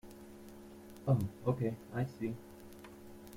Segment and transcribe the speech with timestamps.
[1.07, 2.33] Oh okay, I see.